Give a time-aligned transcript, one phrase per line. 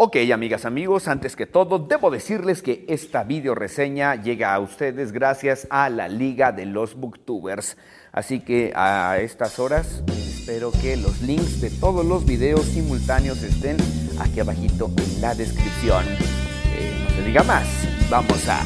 [0.00, 5.10] Ok, amigas, amigos, antes que todo, debo decirles que esta video reseña llega a ustedes
[5.10, 7.76] gracias a la Liga de los Booktubers.
[8.12, 13.76] Así que a estas horas espero que los links de todos los videos simultáneos estén
[14.20, 16.04] aquí abajito en la descripción.
[16.06, 17.66] Eh, no se diga más,
[18.08, 18.62] vamos a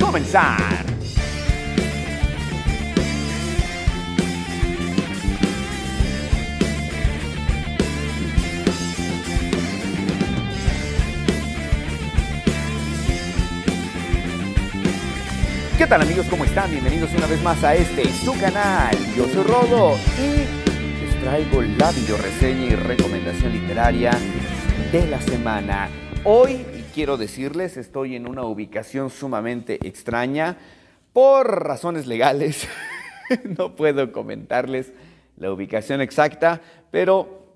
[0.00, 0.99] comenzar.
[15.90, 16.26] Tal amigos?
[16.30, 16.70] ¿Cómo están?
[16.70, 18.96] Bienvenidos una vez más a este su canal.
[19.16, 24.12] Yo soy Rodo y les traigo la video reseña y recomendación literaria
[24.92, 25.88] de la semana.
[26.22, 30.58] Hoy, quiero decirles, estoy en una ubicación sumamente extraña.
[31.12, 32.68] Por razones legales,
[33.58, 34.92] no puedo comentarles
[35.38, 36.60] la ubicación exacta,
[36.92, 37.48] pero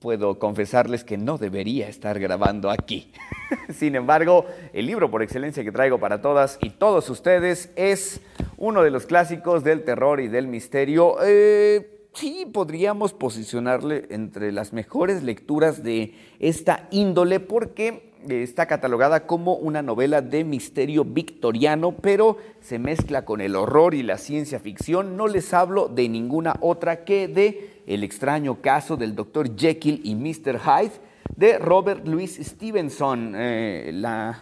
[0.00, 3.12] puedo confesarles que no debería estar grabando aquí.
[3.72, 8.20] Sin embargo, el libro por excelencia que traigo para todas y todos ustedes es
[8.56, 11.16] uno de los clásicos del terror y del misterio.
[11.22, 19.56] Eh, sí, podríamos posicionarle entre las mejores lecturas de esta índole porque está catalogada como
[19.56, 25.16] una novela de misterio victoriano, pero se mezcla con el horror y la ciencia ficción.
[25.16, 29.56] No les hablo de ninguna otra que de El extraño caso del Dr.
[29.56, 30.60] Jekyll y Mr.
[30.60, 33.34] Hyde de Robert Louis Stevenson.
[33.36, 34.38] Eh, la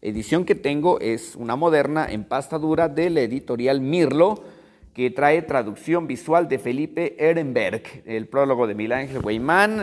[0.00, 4.44] edición que tengo es una moderna en pasta dura de la editorial Mirlo
[4.94, 7.82] que trae traducción visual de Felipe Ehrenberg.
[8.06, 9.22] El prólogo de Miguel Ángel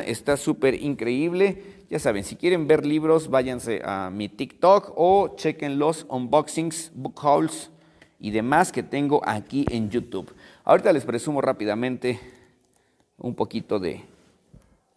[0.07, 1.61] está súper increíble.
[1.89, 7.19] Ya saben, si quieren ver libros, váyanse a mi TikTok o chequen los unboxings, book
[7.21, 7.69] hauls
[8.19, 10.33] y demás que tengo aquí en YouTube.
[10.63, 12.17] Ahorita les presumo rápidamente
[13.17, 14.05] un poquito de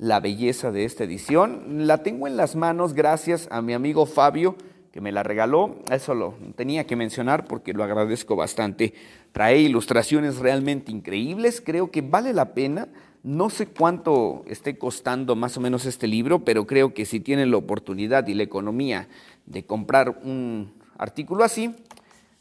[0.05, 1.87] la belleza de esta edición.
[1.87, 4.55] La tengo en las manos gracias a mi amigo Fabio
[4.93, 5.77] que me la regaló.
[5.91, 8.93] Eso lo tenía que mencionar porque lo agradezco bastante.
[9.33, 11.63] Trae ilustraciones realmente increíbles.
[11.65, 12.89] Creo que vale la pena.
[13.23, 17.51] No sé cuánto esté costando más o menos este libro, pero creo que si tienen
[17.51, 19.09] la oportunidad y la economía
[19.47, 21.75] de comprar un artículo así,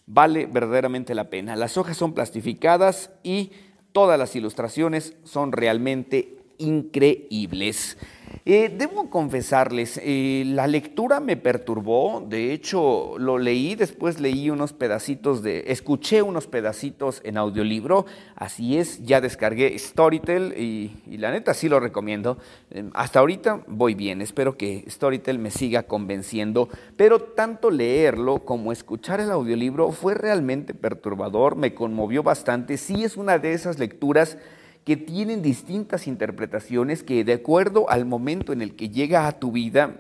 [0.05, 1.55] vale verdaderamente la pena.
[1.55, 3.51] Las hojas son plastificadas y
[3.93, 7.97] todas las ilustraciones son realmente increíbles.
[8.45, 14.73] Eh, debo confesarles, eh, la lectura me perturbó, de hecho lo leí, después leí unos
[14.73, 18.05] pedacitos de, escuché unos pedacitos en audiolibro,
[18.35, 22.37] así es, ya descargué Storytel y, la neta sí lo recomiendo.
[22.71, 28.73] Eh, hasta ahorita voy bien, espero que Storytel me siga convenciendo, pero tanto leerlo como
[28.73, 34.37] escuchar el audiolibro fue realmente perturbador, me conmovió bastante, sí es una de esas lecturas
[34.85, 39.51] que tienen distintas interpretaciones que de acuerdo al momento en el que llega a tu
[39.51, 39.95] vida,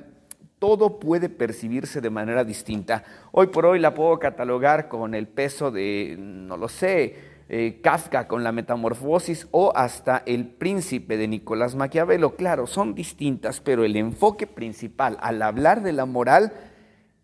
[0.59, 3.03] todo puede percibirse de manera distinta.
[3.31, 8.27] Hoy por hoy la puedo catalogar con el peso de, no lo sé, eh, Kafka
[8.27, 12.35] con la metamorfosis o hasta El príncipe de Nicolás Maquiavelo.
[12.35, 16.53] Claro, son distintas, pero el enfoque principal al hablar de la moral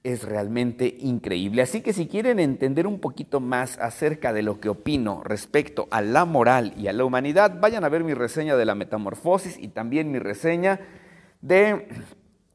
[0.04, 1.62] es realmente increíble.
[1.62, 6.02] Así que si quieren entender un poquito más acerca de lo que opino respecto a
[6.02, 9.70] la moral y a la humanidad, vayan a ver mi reseña de la metamorfosis y
[9.70, 10.80] también mi reseña
[11.42, 11.88] de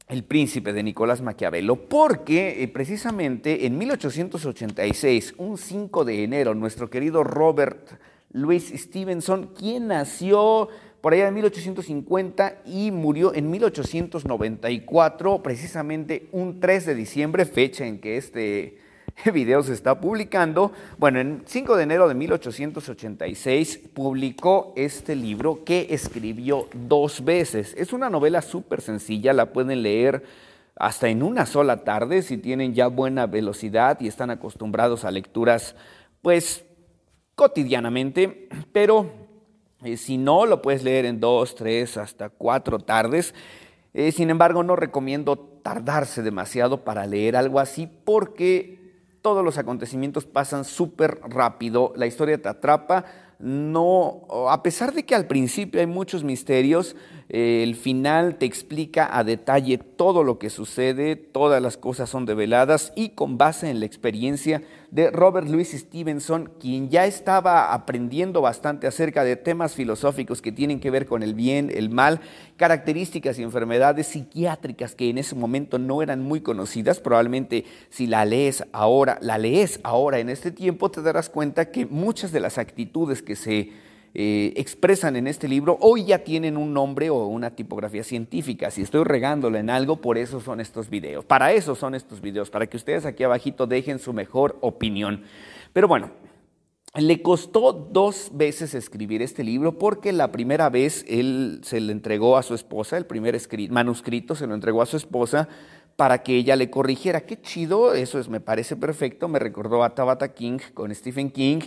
[0.07, 6.89] El príncipe de Nicolás Maquiavelo, porque eh, precisamente en 1886, un 5 de enero, nuestro
[6.89, 7.89] querido Robert
[8.31, 10.69] Louis Stevenson, quien nació
[11.05, 17.99] por allá en 1850 y murió en 1894, precisamente un 3 de diciembre, fecha en
[17.99, 18.79] que este
[19.31, 20.71] video se está publicando.
[20.97, 27.75] Bueno, en 5 de enero de 1886 publicó este libro que escribió dos veces.
[27.77, 30.23] Es una novela súper sencilla, la pueden leer
[30.75, 35.75] hasta en una sola tarde si tienen ya buena velocidad y están acostumbrados a lecturas
[36.23, 36.65] pues
[37.35, 39.24] cotidianamente, pero
[39.83, 43.33] eh, si no, lo puedes leer en dos, tres, hasta cuatro tardes.
[43.93, 48.85] Eh, sin embargo, no recomiendo tardarse demasiado para leer algo así porque
[49.21, 53.05] todos los acontecimientos pasan súper rápido, la historia te atrapa,
[53.39, 56.95] no, a pesar de que al principio hay muchos misterios,
[57.27, 62.93] el final te explica a detalle todo lo que sucede, todas las cosas son develadas
[62.95, 64.61] y con base en la experiencia
[64.91, 70.79] de Robert Louis Stevenson, quien ya estaba aprendiendo bastante acerca de temas filosóficos que tienen
[70.79, 72.21] que ver con el bien, el mal,
[72.57, 76.99] características y enfermedades psiquiátricas que en ese momento no eran muy conocidas.
[76.99, 81.87] Probablemente si la lees ahora, la lees ahora en este tiempo, te darás cuenta que
[81.87, 83.84] muchas de las actitudes que se
[84.17, 88.71] eh, expresan en este libro, hoy ya tienen un nombre o una tipografía científica.
[88.71, 91.25] Si estoy regándolo en algo, por eso son estos videos.
[91.25, 95.23] Para eso son estos videos, para que ustedes aquí abajito dejen su mejor opinión.
[95.73, 96.11] Pero bueno,
[96.95, 102.37] le costó dos veces escribir este libro porque la primera vez él se le entregó
[102.37, 103.37] a su esposa, el primer
[103.69, 105.49] manuscrito se lo entregó a su esposa
[105.97, 107.25] para que ella le corrigiera.
[107.25, 111.59] Qué chido, eso es, me parece perfecto, me recordó a Tabata King con Stephen King,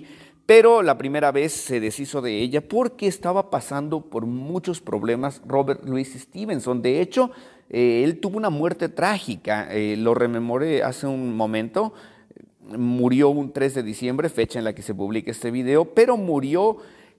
[0.48, 5.84] pero la primera vez se deshizo de ella porque estaba pasando por muchos problemas Robert
[5.84, 6.80] Louis Stevenson.
[6.80, 7.32] De hecho,
[7.68, 11.92] eh, él tuvo una muerte trágica, eh, lo rememoré hace un momento,
[12.66, 16.78] murió un 3 de diciembre, fecha en la que se publica este video, pero murió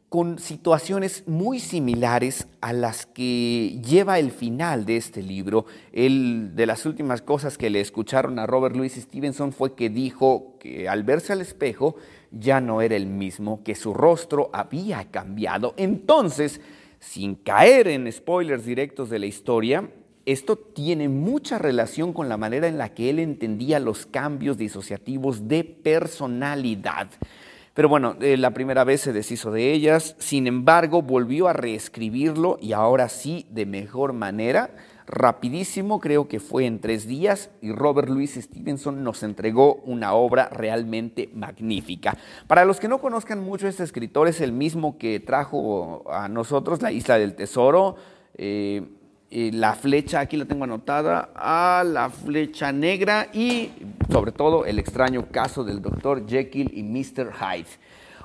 [0.10, 5.68] con situaciones muy similares a las que lleva el final de este libro.
[5.94, 10.56] El, de las últimas cosas que le escucharon a Robert Louis Stevenson fue que dijo
[10.60, 11.96] que al verse al espejo
[12.32, 15.74] ya no era el mismo, que su rostro había cambiado.
[15.78, 16.62] Entonces,
[17.00, 19.90] sin caer en spoilers directos de la historia,
[20.26, 25.48] esto tiene mucha relación con la manera en la que él entendía los cambios disociativos
[25.48, 27.10] de personalidad.
[27.74, 32.58] Pero bueno, eh, la primera vez se deshizo de ellas, sin embargo volvió a reescribirlo
[32.62, 34.76] y ahora sí de mejor manera,
[35.10, 40.50] rapidísimo, creo que fue en tres días y Robert Louis Stevenson nos entregó una obra
[40.50, 42.16] realmente magnífica.
[42.48, 46.82] Para los que no conozcan mucho, este escritor es el mismo que trajo a nosotros
[46.82, 47.96] La Isla del Tesoro.
[48.36, 48.84] Eh,
[49.32, 53.72] la flecha, aquí la tengo anotada, a la flecha negra y
[54.12, 57.32] sobre todo el extraño caso del doctor Jekyll y Mr.
[57.34, 57.68] Hyde.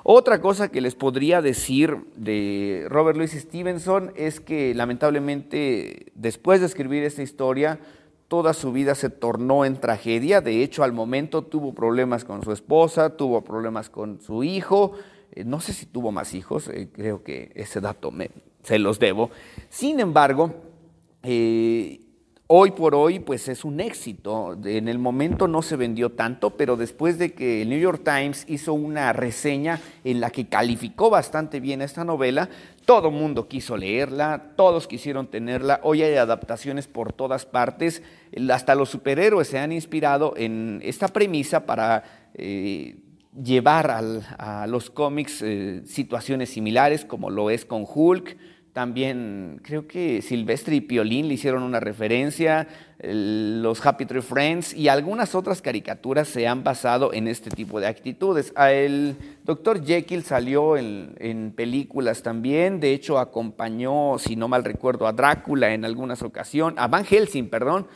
[0.07, 6.67] Otra cosa que les podría decir de Robert Louis Stevenson es que lamentablemente después de
[6.67, 7.79] escribir esta historia,
[8.27, 10.41] toda su vida se tornó en tragedia.
[10.41, 14.91] De hecho, al momento tuvo problemas con su esposa, tuvo problemas con su hijo.
[15.31, 18.13] Eh, no sé si tuvo más hijos, eh, creo que ese dato
[18.61, 19.31] se los debo.
[19.69, 20.53] Sin embargo,
[21.23, 22.04] eh,
[22.47, 24.57] hoy por hoy pues es un éxito.
[24.65, 28.45] En el momento no se vendió tanto, pero después de que el New York Times
[28.47, 32.49] hizo una reseña en la que calificó bastante bien esta novela,
[32.85, 35.79] todo mundo quiso leerla, todos quisieron tenerla.
[35.83, 38.03] Hoy hay adaptaciones por todas partes.
[38.49, 42.03] Hasta los superhéroes se han inspirado en esta premisa para...
[42.33, 42.97] Eh,
[43.43, 43.91] llevar
[44.37, 48.37] a los cómics eh, situaciones similares como lo es con Hulk,
[48.75, 52.67] también creo que Silvestre y Piolín le hicieron una referencia,
[53.01, 57.87] los Happy Tree Friends y algunas otras caricaturas se han basado en este tipo de
[57.87, 58.53] actitudes.
[58.57, 59.81] El Dr.
[59.81, 65.73] Jekyll salió en, en, películas también, de hecho acompañó, si no mal recuerdo, a Drácula
[65.73, 67.87] en algunas ocasiones, a Van Helsing, perdón,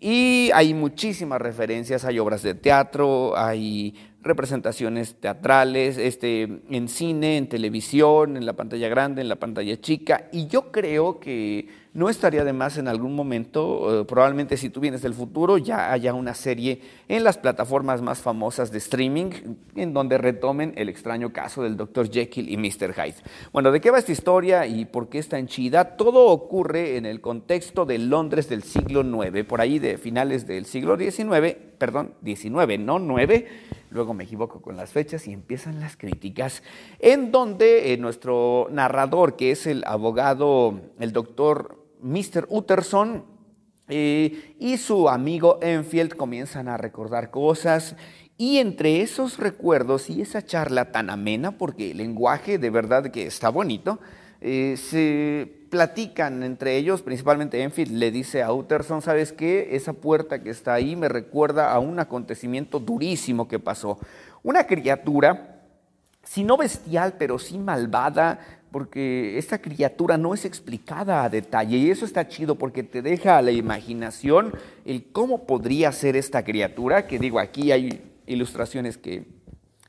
[0.00, 3.94] y hay muchísimas referencias, hay obras de teatro, hay
[4.24, 10.28] representaciones teatrales, este, en cine, en televisión, en la pantalla grande, en la pantalla chica,
[10.32, 15.02] y yo creo que no estaría de más en algún momento, probablemente si tú vienes
[15.02, 19.30] del futuro, ya haya una serie en las plataformas más famosas de streaming
[19.76, 22.10] en donde retomen el extraño caso del Dr.
[22.10, 22.94] Jekyll y Mr.
[22.94, 23.14] Hyde.
[23.52, 25.96] Bueno, ¿de qué va esta historia y por qué está en chida?
[25.96, 30.66] Todo ocurre en el contexto de Londres del siglo IX, por ahí de finales del
[30.66, 33.46] siglo XIX, perdón, XIX, no 9
[33.94, 36.62] luego me equivoco con las fechas y empiezan las críticas,
[36.98, 42.46] en donde eh, nuestro narrador, que es el abogado, el doctor Mr.
[42.50, 43.24] Utterson,
[43.88, 47.96] eh, y su amigo Enfield comienzan a recordar cosas
[48.36, 53.26] y entre esos recuerdos y esa charla tan amena, porque el lenguaje de verdad que
[53.26, 54.00] está bonito,
[54.40, 59.70] eh, se platican entre ellos, principalmente Enfield le dice a Utterson, ¿sabes qué?
[59.72, 63.98] Esa puerta que está ahí me recuerda a un acontecimiento durísimo que pasó.
[64.44, 65.64] Una criatura,
[66.22, 68.38] si no bestial, pero sí malvada,
[68.70, 73.36] porque esta criatura no es explicada a detalle y eso está chido porque te deja
[73.36, 74.52] a la imaginación
[74.84, 79.24] el cómo podría ser esta criatura, que digo, aquí hay ilustraciones que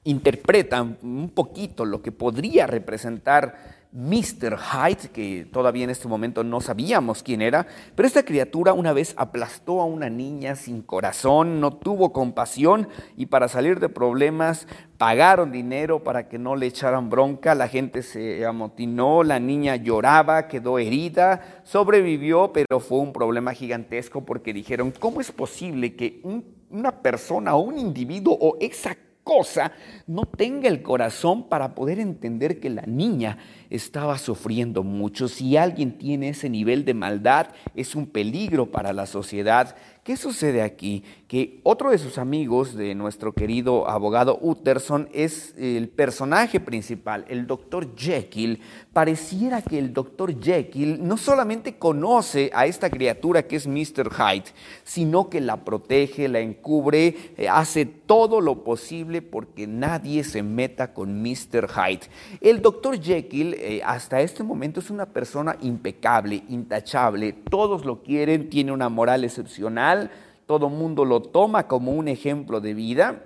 [0.03, 4.57] interpretan un poquito lo que podría representar Mr.
[4.57, 9.13] Hyde, que todavía en este momento no sabíamos quién era, pero esta criatura una vez
[9.15, 15.53] aplastó a una niña sin corazón, no tuvo compasión y para salir de problemas pagaron
[15.53, 20.77] dinero para que no le echaran bronca, la gente se amotinó, la niña lloraba, quedó
[20.77, 26.21] herida, sobrevivió, pero fue un problema gigantesco porque dijeron, ¿cómo es posible que
[26.69, 29.73] una persona o un individuo o esa cosa
[30.07, 33.39] no tenga el corazón para poder entender que la niña
[33.69, 35.27] estaba sufriendo mucho.
[35.27, 39.75] Si alguien tiene ese nivel de maldad, es un peligro para la sociedad.
[40.03, 41.03] ¿Qué sucede aquí?
[41.27, 47.47] Que otro de sus amigos de nuestro querido abogado Utterson es el personaje principal, el
[47.47, 48.61] doctor Jekyll.
[48.93, 54.11] Pareciera que el doctor Jekyll no solamente conoce a esta criatura que es Mr.
[54.11, 54.51] Hyde,
[54.83, 60.93] sino que la protege, la encubre, eh, hace todo lo posible porque nadie se meta
[60.93, 61.67] con Mr.
[61.67, 62.07] Hyde.
[62.39, 68.47] El doctor Jekyll eh, hasta este momento es una persona impecable, intachable, todos lo quieren,
[68.51, 70.11] tiene una moral excepcional
[70.45, 73.23] todo mundo lo toma como un ejemplo de vida,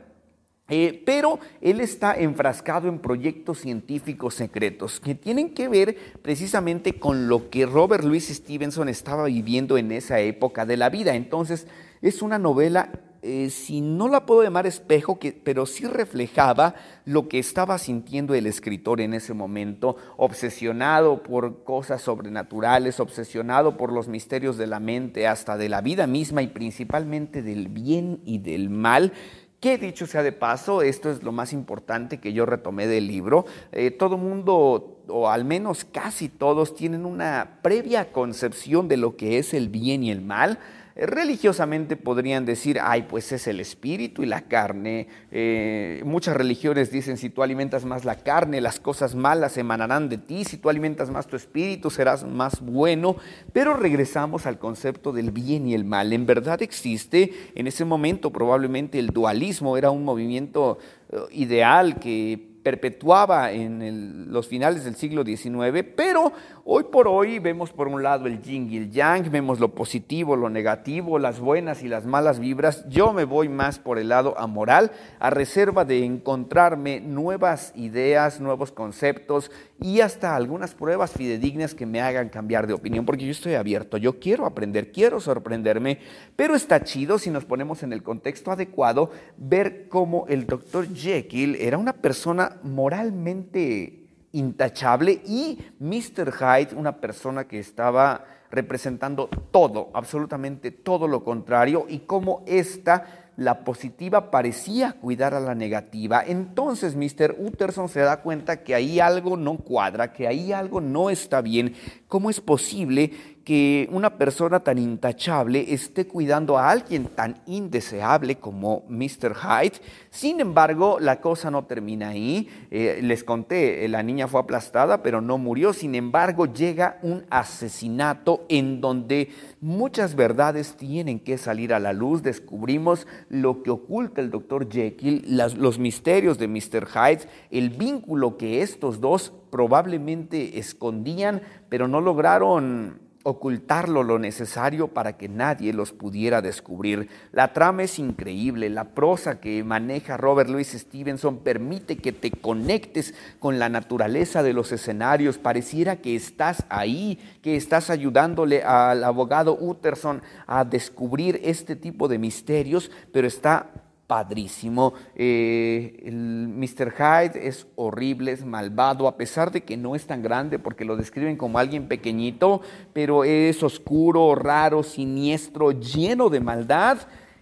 [0.70, 7.28] eh, pero él está enfrascado en proyectos científicos secretos que tienen que ver precisamente con
[7.28, 11.16] lo que Robert Louis Stevenson estaba viviendo en esa época de la vida.
[11.16, 11.68] Entonces,
[12.02, 17.28] es una novela eh, si no la puedo llamar espejo, que, pero sí reflejaba lo
[17.28, 24.08] que estaba sintiendo el escritor en ese momento, obsesionado por cosas sobrenaturales, obsesionado por los
[24.08, 28.70] misterios de la mente, hasta de la vida misma y principalmente del bien y del
[28.70, 29.12] mal.
[29.60, 33.46] Que dicho sea de paso, esto es lo más importante que yo retomé del libro.
[33.74, 39.38] Eh, todo mundo, o al menos casi todos, tienen una previa concepción de lo que
[39.38, 40.60] es el bien y el mal
[41.06, 45.08] religiosamente podrían decir, ay, pues es el espíritu y la carne.
[45.32, 50.18] Eh, muchas religiones dicen, si tú alimentas más la carne, las cosas malas emanarán de
[50.18, 53.16] ti, si tú alimentas más tu espíritu, serás más bueno.
[53.54, 56.12] Pero regresamos al concepto del bien y el mal.
[56.12, 60.80] En verdad existe, en ese momento probablemente el dualismo era un movimiento
[61.12, 66.32] eh, ideal que perpetuaba en los finales del siglo XIX, pero
[66.72, 70.36] hoy por hoy vemos por un lado el yin y el yang, vemos lo positivo,
[70.36, 72.88] lo negativo, las buenas y las malas vibras.
[72.88, 78.72] Yo me voy más por el lado amoral, a reserva de encontrarme nuevas ideas, nuevos
[78.72, 79.50] conceptos
[79.82, 83.98] y hasta algunas pruebas fidedignas que me hagan cambiar de opinión, porque yo estoy abierto,
[83.98, 85.98] yo quiero aprender, quiero sorprenderme,
[86.36, 91.56] pero está chido si nos ponemos en el contexto adecuado ver cómo el doctor Jekyll
[91.56, 94.00] era una persona moralmente
[94.32, 96.32] intachable y Mr.
[96.32, 103.64] Hyde una persona que estaba representando todo, absolutamente todo lo contrario y cómo esta la
[103.64, 107.38] positiva parecía cuidar a la negativa, entonces Mr.
[107.40, 111.74] Utterson se da cuenta que ahí algo no cuadra, que ahí algo no está bien.
[112.10, 118.84] ¿Cómo es posible que una persona tan intachable esté cuidando a alguien tan indeseable como
[118.90, 119.36] Mr.
[119.36, 119.82] Hyde?
[120.10, 122.48] Sin embargo, la cosa no termina ahí.
[122.72, 125.74] Eh, les conté, la niña fue aplastada, pero no murió.
[125.74, 129.30] Sin embargo, llega un asesinato en donde
[129.62, 132.24] muchas verdades tienen que salir a la luz.
[132.24, 135.26] Descubrimos lo que oculta el doctor Jekyll,
[135.58, 136.88] los misterios de Mr.
[136.88, 145.18] Hyde, el vínculo que estos dos probablemente escondían, pero no lograron ocultarlo lo necesario para
[145.18, 147.10] que nadie los pudiera descubrir.
[147.32, 153.14] La trama es increíble, la prosa que maneja Robert Louis Stevenson permite que te conectes
[153.40, 159.58] con la naturaleza de los escenarios, pareciera que estás ahí, que estás ayudándole al abogado
[159.60, 163.70] Utterson a descubrir este tipo de misterios, pero está
[164.10, 164.94] padrísimo.
[165.16, 166.92] Eh, el Mr.
[166.98, 170.98] Hyde es horrible, es malvado, a pesar de que no es tan grande porque lo
[170.98, 172.62] describen como alguien pequeñito,
[172.92, 176.98] pero es oscuro, raro, siniestro, lleno de maldad.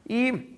[0.05, 0.57] Y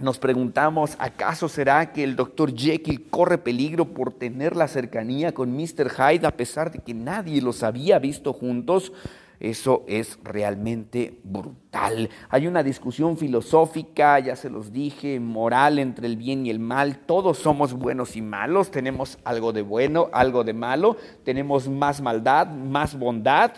[0.00, 2.52] nos preguntamos, ¿acaso será que el Dr.
[2.52, 5.88] Jekyll corre peligro por tener la cercanía con Mr.
[5.88, 8.92] Hyde a pesar de que nadie los había visto juntos?
[9.38, 11.63] Eso es realmente brutal.
[12.28, 16.98] Hay una discusión filosófica, ya se los dije, moral entre el bien y el mal.
[16.98, 22.46] Todos somos buenos y malos, tenemos algo de bueno, algo de malo, tenemos más maldad,
[22.48, 23.52] más bondad.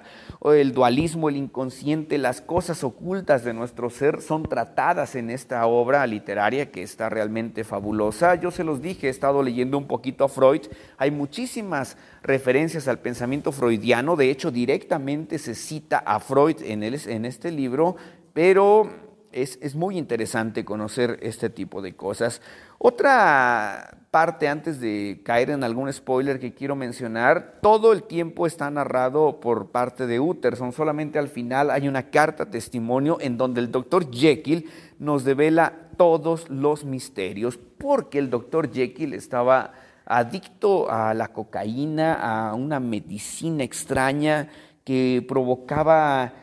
[0.44, 6.06] El dualismo, el inconsciente, las cosas ocultas de nuestro ser son tratadas en esta obra
[6.06, 8.34] literaria que está realmente fabulosa.
[8.36, 10.62] Yo se los dije, he estado leyendo un poquito a Freud.
[10.98, 17.24] Hay muchísimas referencias al pensamiento freudiano, de hecho directamente se cita a Freud en, en
[17.24, 17.96] este libro,
[18.36, 18.90] pero
[19.32, 22.42] es, es, muy interesante conocer este tipo de cosas.
[22.76, 28.70] Otra parte, antes de caer en algún spoiler que quiero mencionar, todo el tiempo está
[28.70, 33.72] narrado por parte de Utterson, solamente al final hay una carta testimonio en donde el
[33.72, 39.72] doctor Jekyll nos devela todos los misterios, porque el doctor Jekyll estaba
[40.04, 44.50] adicto a la cocaína, a una medicina extraña
[44.84, 46.34] que provocaba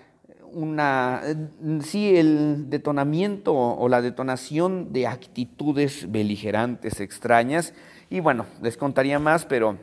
[0.53, 1.21] una,
[1.81, 7.73] sí, el detonamiento o la detonación de actitudes beligerantes extrañas.
[8.09, 9.77] Y bueno, les contaría más, pero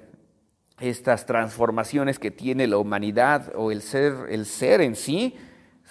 [0.81, 5.37] estas transformaciones que tiene la humanidad o el ser, el ser en sí,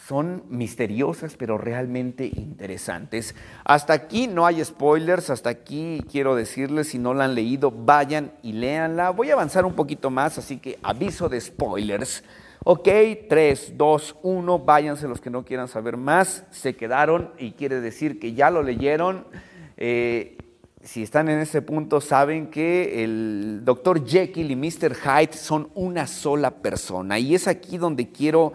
[0.07, 3.35] son misteriosas pero realmente interesantes.
[3.63, 8.31] Hasta aquí no hay spoilers, hasta aquí quiero decirles, si no la han leído, vayan
[8.41, 9.11] y léanla.
[9.11, 12.23] Voy a avanzar un poquito más, así que aviso de spoilers.
[12.63, 12.89] Ok,
[13.29, 18.19] 3, 2, 1, váyanse los que no quieran saber más, se quedaron y quiere decir
[18.19, 19.25] que ya lo leyeron.
[19.77, 20.37] Eh,
[20.81, 24.05] si están en ese punto, saben que el Dr.
[24.05, 24.93] Jekyll y Mr.
[24.95, 27.17] Hyde son una sola persona.
[27.17, 28.53] Y es aquí donde quiero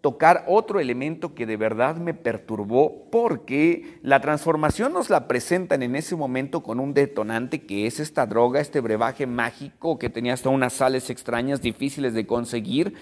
[0.00, 5.96] tocar otro elemento que de verdad me perturbó porque la transformación nos la presentan en
[5.96, 10.48] ese momento con un detonante que es esta droga, este brebaje mágico que tenía hasta
[10.48, 12.94] unas sales extrañas difíciles de conseguir,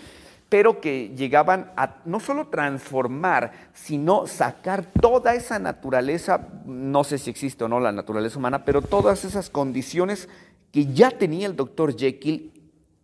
[0.54, 7.28] pero que llegaban a no solo transformar, sino sacar toda esa naturaleza, no sé si
[7.28, 10.28] existe o no la naturaleza humana, pero todas esas condiciones
[10.70, 12.52] que ya tenía el doctor Jekyll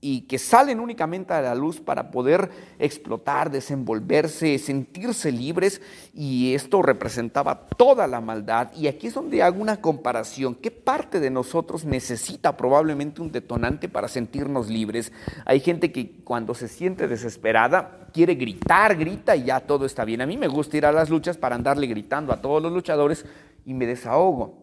[0.01, 5.83] y que salen únicamente a la luz para poder explotar, desenvolverse, sentirse libres
[6.15, 8.73] y esto representaba toda la maldad.
[8.75, 10.55] Y aquí es donde hago una comparación.
[10.55, 15.13] ¿Qué parte de nosotros necesita probablemente un detonante para sentirnos libres?
[15.45, 20.23] Hay gente que cuando se siente desesperada quiere gritar, grita y ya todo está bien.
[20.23, 23.27] A mí me gusta ir a las luchas para andarle gritando a todos los luchadores
[23.67, 24.60] y me desahogo.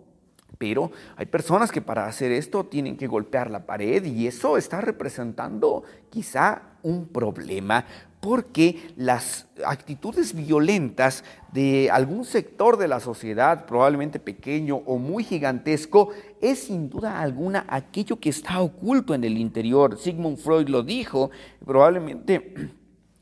[0.58, 4.82] Pero hay personas que para hacer esto tienen que golpear la pared y eso está
[4.82, 7.86] representando quizá un problema
[8.20, 11.24] porque las actitudes violentas
[11.54, 16.10] de algún sector de la sociedad, probablemente pequeño o muy gigantesco,
[16.42, 19.98] es sin duda alguna aquello que está oculto en el interior.
[20.00, 21.30] Sigmund Freud lo dijo,
[21.64, 22.72] probablemente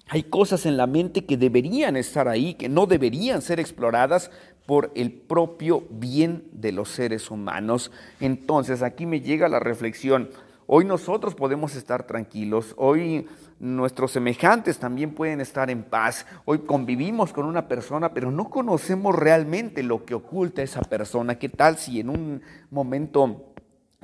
[0.08, 4.32] hay cosas en la mente que deberían estar ahí, que no deberían ser exploradas,
[4.66, 7.92] por el propio bien de los seres humanos.
[8.20, 10.30] Entonces aquí me llega la reflexión,
[10.68, 13.28] hoy nosotros podemos estar tranquilos, hoy
[13.60, 19.16] nuestros semejantes también pueden estar en paz, hoy convivimos con una persona, pero no conocemos
[19.16, 21.36] realmente lo que oculta esa persona.
[21.36, 22.42] ¿Qué tal si en un
[22.72, 23.55] momento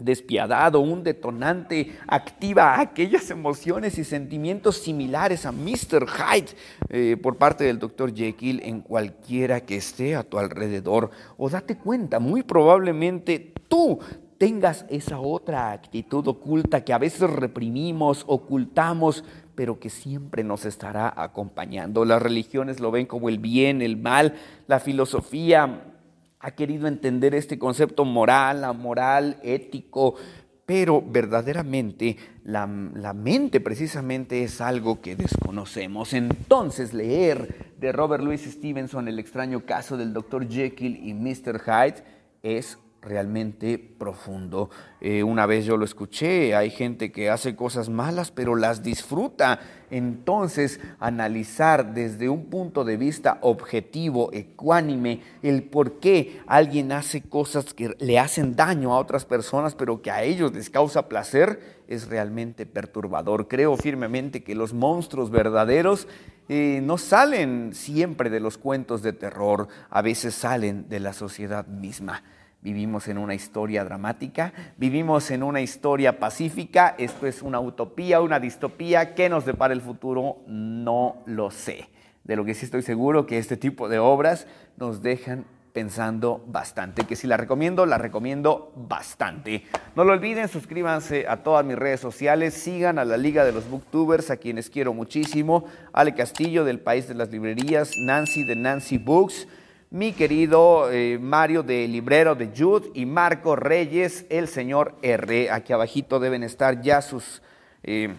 [0.04, 6.08] despiadado, un detonante, activa aquellas emociones y sentimientos similares a Mr.
[6.08, 6.52] Hyde
[6.90, 8.14] eh, por parte del Dr.
[8.14, 11.12] Jekyll en cualquiera que esté a tu alrededor.
[11.38, 14.00] O date cuenta, muy probablemente tú
[14.38, 19.24] tengas esa otra actitud oculta que a veces reprimimos, ocultamos,
[19.54, 22.06] pero que siempre nos estará acompañando.
[22.06, 24.34] Las religiones lo ven como el bien, el mal,
[24.66, 25.91] la filosofía
[26.42, 30.16] ha querido entender este concepto moral, moral, ético,
[30.66, 36.14] pero verdaderamente la, la, mente precisamente es algo que desconocemos.
[36.14, 40.48] Entonces leer de Robert Louis Stevenson el extraño caso del Dr.
[40.48, 41.60] Jekyll y Mr.
[41.60, 42.04] Hyde
[42.42, 44.70] es realmente profundo.
[45.00, 49.60] Eh, una vez yo lo escuché, hay gente que hace cosas malas pero las disfruta.
[49.90, 57.74] Entonces, analizar desde un punto de vista objetivo, ecuánime, el por qué alguien hace cosas
[57.74, 62.08] que le hacen daño a otras personas pero que a ellos les causa placer, es
[62.08, 63.50] realmente perturbador.
[63.50, 66.08] Creo firmemente que los monstruos verdaderos
[66.48, 71.68] eh, no salen siempre de los cuentos de terror, a veces salen de la sociedad
[71.68, 72.24] misma.
[72.62, 78.40] Vivimos en una historia dramática, vivimos en una historia pacífica, esto es una utopía, una
[78.40, 80.44] distopía, ¿qué nos depara el futuro?
[80.46, 81.90] No lo sé.
[82.24, 84.46] De lo que sí estoy seguro que este tipo de obras
[84.78, 89.64] nos dejan pensando bastante, que si la recomiendo, la recomiendo bastante.
[89.96, 93.70] No lo olviden, suscríbanse a todas mis redes sociales, sigan a la Liga de los
[93.70, 99.00] Booktubers, a quienes quiero muchísimo, Ale Castillo del País de las Librerías, Nancy de Nancy
[99.00, 99.48] Books,
[99.92, 105.52] mi querido eh, Mario de Librero de Jude y Marco Reyes, el señor R.
[105.52, 107.42] Aquí abajito deben estar ya sus
[107.84, 108.16] eh,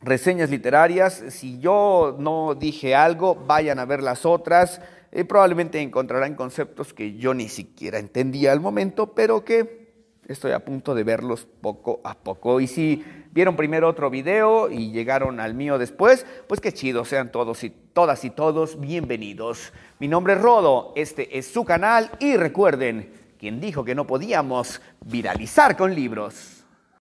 [0.00, 1.22] reseñas literarias.
[1.28, 4.80] Si yo no dije algo, vayan a ver las otras.
[5.12, 9.87] Eh, probablemente encontrarán conceptos que yo ni siquiera entendía al momento, pero que
[10.28, 12.60] estoy a punto de verlos poco a poco.
[12.60, 17.32] Y si vieron primero otro video y llegaron al mío después, pues qué chido, sean
[17.32, 19.72] todos y todas y todos bienvenidos.
[19.98, 24.80] Mi nombre es Rodo, este es su canal y recuerden, quien dijo que no podíamos
[25.00, 26.57] viralizar con libros.